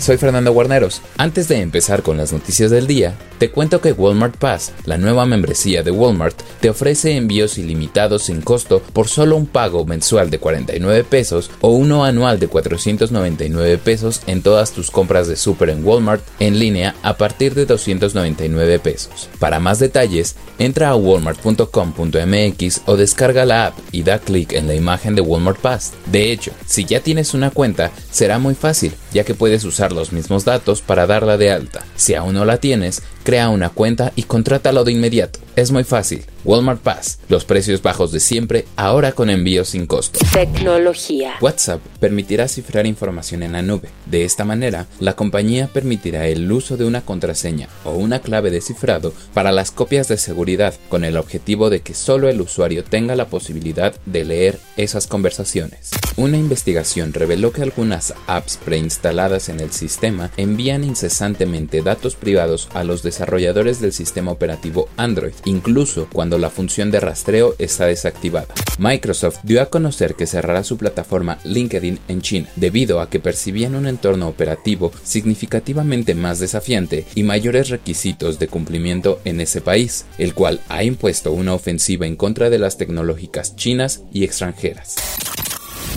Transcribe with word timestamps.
Soy 0.00 0.16
Fernando 0.16 0.54
Guarneros. 0.54 1.02
Antes 1.18 1.46
de 1.46 1.60
empezar 1.60 2.02
con 2.02 2.16
las 2.16 2.32
noticias 2.32 2.70
del 2.70 2.86
día, 2.86 3.18
te 3.38 3.50
cuento 3.50 3.82
que 3.82 3.92
Walmart 3.92 4.34
Pass, 4.34 4.72
la 4.86 4.96
nueva 4.96 5.26
membresía 5.26 5.82
de 5.82 5.90
Walmart, 5.90 6.40
te 6.60 6.70
ofrece 6.70 7.16
envíos 7.16 7.58
ilimitados 7.58 8.24
sin 8.24 8.40
costo 8.40 8.80
por 8.94 9.08
solo 9.08 9.36
un 9.36 9.46
pago 9.46 9.84
mensual 9.84 10.30
de 10.30 10.38
49 10.38 11.04
pesos 11.04 11.50
o 11.60 11.68
uno 11.70 12.06
anual 12.06 12.38
de 12.38 12.48
499 12.48 13.76
pesos 13.76 14.22
en 14.26 14.40
todas 14.40 14.72
tus 14.72 14.90
compras 14.90 15.28
de 15.28 15.36
super 15.36 15.68
en 15.68 15.84
Walmart 15.84 16.22
en 16.38 16.58
línea 16.58 16.94
a 17.02 17.18
partir 17.18 17.54
de 17.54 17.66
299 17.66 18.78
pesos. 18.78 19.28
Para 19.38 19.60
más 19.60 19.78
detalles, 19.78 20.34
entra 20.58 20.88
a 20.88 20.96
walmart.com.mx 20.96 22.80
o 22.86 22.96
descarga 22.96 23.44
la 23.44 23.66
app 23.66 23.78
y 23.92 24.02
da 24.02 24.18
clic 24.18 24.54
en 24.54 24.66
la 24.66 24.74
imagen 24.74 25.14
de 25.14 25.20
Walmart 25.20 25.60
Pass. 25.60 25.92
De 26.06 26.32
hecho, 26.32 26.52
si 26.66 26.86
ya 26.86 27.00
tienes 27.00 27.34
una 27.34 27.50
cuenta, 27.50 27.90
será 28.10 28.38
muy 28.38 28.54
fácil, 28.54 28.94
ya 29.12 29.24
que 29.24 29.34
puedes 29.34 29.64
usar 29.64 29.92
los 29.92 30.12
mismos 30.12 30.44
datos 30.44 30.82
para 30.82 31.06
darla 31.06 31.36
de 31.36 31.50
alta. 31.50 31.84
Si 31.96 32.14
aún 32.14 32.34
no 32.34 32.44
la 32.44 32.58
tienes, 32.58 33.02
crea 33.30 33.48
una 33.48 33.68
cuenta 33.68 34.12
y 34.16 34.24
contrátalo 34.24 34.82
de 34.82 34.90
inmediato. 34.90 35.38
Es 35.54 35.70
muy 35.70 35.84
fácil. 35.84 36.24
Walmart 36.44 36.80
Pass, 36.80 37.18
los 37.28 37.44
precios 37.44 37.82
bajos 37.82 38.10
de 38.10 38.18
siempre, 38.18 38.64
ahora 38.74 39.12
con 39.12 39.30
envío 39.30 39.64
sin 39.64 39.86
costo. 39.86 40.18
Tecnología. 40.32 41.34
WhatsApp 41.40 41.80
permitirá 42.00 42.48
cifrar 42.48 42.86
información 42.86 43.42
en 43.42 43.52
la 43.52 43.62
nube. 43.62 43.90
De 44.06 44.24
esta 44.24 44.44
manera, 44.44 44.86
la 44.98 45.14
compañía 45.14 45.68
permitirá 45.68 46.26
el 46.26 46.50
uso 46.50 46.76
de 46.76 46.86
una 46.86 47.02
contraseña 47.02 47.68
o 47.84 47.92
una 47.92 48.20
clave 48.20 48.50
de 48.50 48.62
cifrado 48.62 49.12
para 49.34 49.52
las 49.52 49.70
copias 49.70 50.08
de 50.08 50.16
seguridad, 50.16 50.74
con 50.88 51.04
el 51.04 51.16
objetivo 51.16 51.68
de 51.68 51.82
que 51.82 51.94
solo 51.94 52.28
el 52.28 52.40
usuario 52.40 52.82
tenga 52.82 53.14
la 53.14 53.28
posibilidad 53.28 53.94
de 54.06 54.24
leer 54.24 54.58
esas 54.76 55.06
conversaciones. 55.06 55.90
Una 56.16 56.36
investigación 56.36 57.12
reveló 57.12 57.52
que 57.52 57.62
algunas 57.62 58.14
apps 58.26 58.56
preinstaladas 58.56 59.48
en 59.48 59.60
el 59.60 59.72
sistema 59.72 60.30
envían 60.36 60.84
incesantemente 60.84 61.82
datos 61.82 62.16
privados 62.16 62.68
a 62.72 62.82
los 62.82 63.02
desarrolladores 63.20 63.82
del 63.82 63.92
sistema 63.92 64.32
operativo 64.32 64.88
Android, 64.96 65.34
incluso 65.44 66.08
cuando 66.10 66.38
la 66.38 66.48
función 66.48 66.90
de 66.90 67.00
rastreo 67.00 67.54
está 67.58 67.84
desactivada. 67.84 68.48
Microsoft 68.78 69.40
dio 69.42 69.60
a 69.60 69.66
conocer 69.66 70.14
que 70.14 70.26
cerrará 70.26 70.64
su 70.64 70.78
plataforma 70.78 71.38
LinkedIn 71.44 71.98
en 72.08 72.22
China, 72.22 72.48
debido 72.56 72.98
a 73.00 73.10
que 73.10 73.20
percibían 73.20 73.74
un 73.74 73.86
entorno 73.86 74.26
operativo 74.26 74.90
significativamente 75.04 76.14
más 76.14 76.38
desafiante 76.38 77.04
y 77.14 77.22
mayores 77.22 77.68
requisitos 77.68 78.38
de 78.38 78.48
cumplimiento 78.48 79.20
en 79.26 79.42
ese 79.42 79.60
país, 79.60 80.06
el 80.16 80.32
cual 80.32 80.60
ha 80.70 80.82
impuesto 80.82 81.32
una 81.32 81.52
ofensiva 81.52 82.06
en 82.06 82.16
contra 82.16 82.48
de 82.48 82.58
las 82.58 82.78
tecnológicas 82.78 83.54
chinas 83.54 84.02
y 84.14 84.24
extranjeras. 84.24 84.96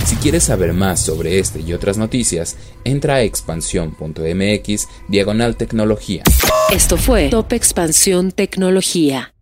Si 0.05 0.15
quieres 0.17 0.43
saber 0.43 0.73
más 0.73 0.99
sobre 0.99 1.39
este 1.39 1.61
y 1.61 1.73
otras 1.73 1.97
noticias, 1.97 2.57
entra 2.83 3.15
a 3.15 3.21
expansión.mx 3.21 4.87
diagonal 5.07 5.55
tecnología. 5.55 6.23
Esto 6.71 6.97
fue 6.97 7.29
Top 7.29 7.53
Expansión 7.53 8.31
Tecnología. 8.31 9.32